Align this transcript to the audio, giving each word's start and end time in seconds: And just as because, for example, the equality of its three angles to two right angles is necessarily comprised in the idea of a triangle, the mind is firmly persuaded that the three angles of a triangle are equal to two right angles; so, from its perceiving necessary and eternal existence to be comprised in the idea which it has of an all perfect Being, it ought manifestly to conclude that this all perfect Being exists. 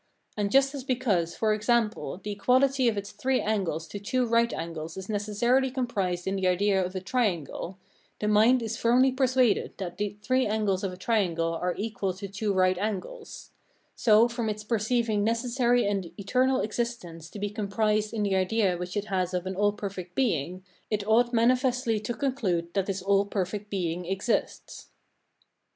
And 0.35 0.49
just 0.51 0.73
as 0.73 0.83
because, 0.83 1.35
for 1.35 1.53
example, 1.53 2.19
the 2.23 2.31
equality 2.31 2.87
of 2.87 2.97
its 2.97 3.11
three 3.11 3.39
angles 3.39 3.87
to 3.89 3.99
two 3.99 4.25
right 4.25 4.51
angles 4.51 4.97
is 4.97 5.09
necessarily 5.09 5.69
comprised 5.69 6.25
in 6.25 6.35
the 6.37 6.47
idea 6.47 6.83
of 6.83 6.95
a 6.95 6.99
triangle, 6.99 7.77
the 8.19 8.27
mind 8.27 8.63
is 8.63 8.77
firmly 8.77 9.11
persuaded 9.11 9.77
that 9.77 9.99
the 9.99 10.17
three 10.23 10.47
angles 10.47 10.83
of 10.83 10.91
a 10.91 10.97
triangle 10.97 11.53
are 11.53 11.75
equal 11.77 12.13
to 12.15 12.27
two 12.27 12.51
right 12.51 12.79
angles; 12.79 13.51
so, 13.95 14.27
from 14.27 14.49
its 14.49 14.63
perceiving 14.63 15.23
necessary 15.23 15.85
and 15.85 16.11
eternal 16.19 16.61
existence 16.61 17.29
to 17.29 17.37
be 17.37 17.51
comprised 17.51 18.11
in 18.11 18.23
the 18.23 18.33
idea 18.35 18.77
which 18.77 18.97
it 18.97 19.05
has 19.05 19.35
of 19.35 19.45
an 19.45 19.55
all 19.55 19.71
perfect 19.71 20.15
Being, 20.15 20.63
it 20.89 21.07
ought 21.07 21.31
manifestly 21.31 21.99
to 21.99 22.15
conclude 22.15 22.73
that 22.73 22.87
this 22.87 23.03
all 23.03 23.23
perfect 23.25 23.69
Being 23.69 24.05
exists. 24.05 24.87